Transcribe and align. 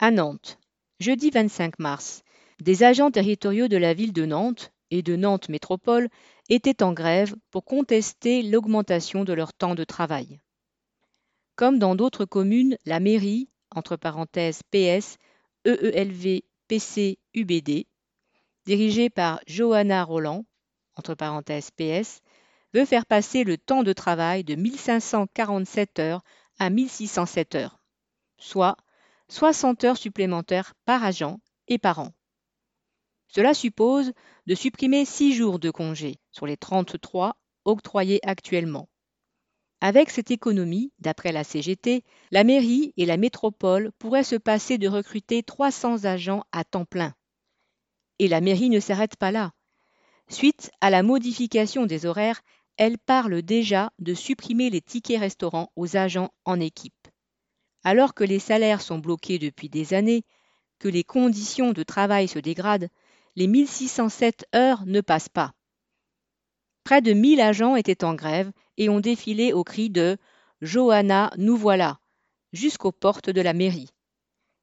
À 0.00 0.12
Nantes, 0.12 0.60
jeudi 1.00 1.30
25 1.30 1.80
mars, 1.80 2.22
des 2.60 2.84
agents 2.84 3.10
territoriaux 3.10 3.66
de 3.66 3.76
la 3.76 3.94
ville 3.94 4.12
de 4.12 4.26
Nantes 4.26 4.72
et 4.92 5.02
de 5.02 5.16
Nantes 5.16 5.48
Métropole 5.48 6.08
étaient 6.48 6.84
en 6.84 6.92
grève 6.92 7.34
pour 7.50 7.64
contester 7.64 8.42
l'augmentation 8.42 9.24
de 9.24 9.32
leur 9.32 9.52
temps 9.52 9.74
de 9.74 9.82
travail. 9.82 10.38
Comme 11.56 11.80
dans 11.80 11.96
d'autres 11.96 12.26
communes, 12.26 12.76
la 12.84 13.00
mairie, 13.00 13.48
entre 13.74 13.96
parenthèses 13.96 14.62
PS, 14.70 15.16
EELV, 15.64 16.42
PC, 16.68 17.18
UBD, 17.34 17.86
dirigée 18.66 19.10
par 19.10 19.40
Johanna 19.48 20.04
Roland, 20.04 20.44
entre 20.94 21.16
parenthèses 21.16 21.72
PS, 21.72 22.20
veut 22.72 22.84
faire 22.84 23.04
passer 23.04 23.42
le 23.42 23.58
temps 23.58 23.82
de 23.82 23.92
travail 23.92 24.44
de 24.44 24.54
1547 24.54 25.98
heures 25.98 26.22
à 26.60 26.70
1607 26.70 27.56
heures, 27.56 27.80
soit 28.36 28.76
60 29.28 29.84
heures 29.84 29.96
supplémentaires 29.96 30.74
par 30.84 31.04
agent 31.04 31.40
et 31.68 31.78
par 31.78 31.98
an. 31.98 32.12
Cela 33.28 33.52
suppose 33.52 34.12
de 34.46 34.54
supprimer 34.54 35.04
6 35.04 35.34
jours 35.34 35.58
de 35.58 35.70
congé 35.70 36.16
sur 36.30 36.46
les 36.46 36.56
33 36.56 37.36
octroyés 37.64 38.20
actuellement. 38.26 38.88
Avec 39.80 40.10
cette 40.10 40.30
économie, 40.30 40.92
d'après 40.98 41.30
la 41.30 41.44
CGT, 41.44 42.02
la 42.32 42.42
mairie 42.42 42.92
et 42.96 43.06
la 43.06 43.16
métropole 43.16 43.92
pourraient 43.98 44.24
se 44.24 44.34
passer 44.34 44.76
de 44.76 44.88
recruter 44.88 45.42
300 45.42 46.04
agents 46.04 46.42
à 46.50 46.64
temps 46.64 46.86
plein. 46.86 47.14
Et 48.18 48.26
la 48.26 48.40
mairie 48.40 48.70
ne 48.70 48.80
s'arrête 48.80 49.16
pas 49.16 49.30
là. 49.30 49.52
Suite 50.28 50.72
à 50.80 50.90
la 50.90 51.02
modification 51.02 51.86
des 51.86 52.06
horaires, 52.06 52.40
elle 52.76 52.98
parle 52.98 53.42
déjà 53.42 53.92
de 53.98 54.14
supprimer 54.14 54.70
les 54.70 54.80
tickets 54.80 55.20
restaurants 55.20 55.70
aux 55.76 55.96
agents 55.96 56.30
en 56.44 56.58
équipe. 56.58 56.97
Alors 57.84 58.14
que 58.14 58.24
les 58.24 58.38
salaires 58.38 58.82
sont 58.82 58.98
bloqués 58.98 59.38
depuis 59.38 59.68
des 59.68 59.94
années, 59.94 60.24
que 60.78 60.88
les 60.88 61.04
conditions 61.04 61.72
de 61.72 61.82
travail 61.82 62.28
se 62.28 62.38
dégradent, 62.38 62.88
les 63.36 63.46
1607 63.46 64.46
heures 64.54 64.84
ne 64.86 65.00
passent 65.00 65.28
pas. 65.28 65.52
Près 66.84 67.02
de 67.02 67.12
1000 67.12 67.40
agents 67.40 67.76
étaient 67.76 68.04
en 68.04 68.14
grève 68.14 68.50
et 68.76 68.88
ont 68.88 69.00
défilé 69.00 69.52
au 69.52 69.64
cri 69.64 69.90
de 69.90 70.16
Johanna, 70.60 71.32
nous 71.36 71.56
voilà 71.56 72.00
jusqu'aux 72.52 72.92
portes 72.92 73.30
de 73.30 73.40
la 73.40 73.52
mairie. 73.52 73.90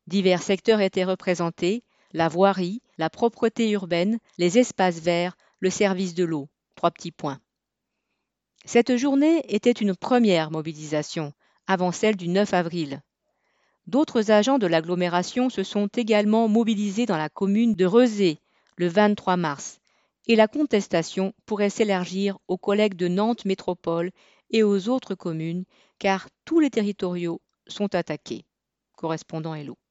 Divers 0.07 0.41
secteurs 0.41 0.81
étaient 0.81 1.03
représentés 1.03 1.83
la 2.13 2.29
voirie, 2.29 2.81
la 2.97 3.09
propreté 3.09 3.69
urbaine, 3.71 4.19
les 4.37 4.57
espaces 4.57 4.99
verts, 4.99 5.35
le 5.59 5.69
service 5.69 6.13
de 6.13 6.23
l'eau. 6.23 6.47
Trois 6.75 6.91
petits 6.91 7.11
points. 7.11 7.39
Cette 8.65 8.95
journée 8.95 9.43
était 9.53 9.71
une 9.71 9.95
première 9.95 10.49
mobilisation, 10.49 11.33
avant 11.67 11.91
celle 11.91 12.15
du 12.15 12.27
9 12.27 12.53
avril. 12.53 13.01
D'autres 13.87 14.31
agents 14.31 14.57
de 14.57 14.67
l'agglomération 14.67 15.49
se 15.49 15.63
sont 15.63 15.87
également 15.87 16.47
mobilisés 16.47 17.05
dans 17.05 17.17
la 17.17 17.29
commune 17.29 17.75
de 17.75 17.85
Rezé 17.85 18.39
le 18.77 18.87
23 18.87 19.37
mars, 19.37 19.79
et 20.27 20.35
la 20.35 20.47
contestation 20.47 21.33
pourrait 21.45 21.69
s'élargir 21.69 22.37
aux 22.47 22.57
collègues 22.57 22.95
de 22.95 23.07
Nantes 23.07 23.45
Métropole 23.45 24.11
et 24.49 24.63
aux 24.63 24.89
autres 24.89 25.15
communes, 25.15 25.65
car 25.99 26.27
tous 26.45 26.59
les 26.59 26.69
territoriaux 26.69 27.41
sont 27.67 27.93
attaqués. 27.95 28.45
Correspondant 28.95 29.53
Hello. 29.53 29.77